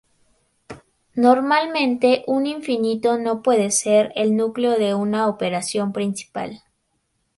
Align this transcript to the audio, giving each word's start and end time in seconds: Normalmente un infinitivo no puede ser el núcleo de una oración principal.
Normalmente 1.13 2.23
un 2.25 2.47
infinitivo 2.47 3.19
no 3.19 3.43
puede 3.43 3.69
ser 3.69 4.11
el 4.15 4.35
núcleo 4.35 4.79
de 4.79 4.95
una 4.95 5.27
oración 5.27 5.93
principal. 5.93 6.63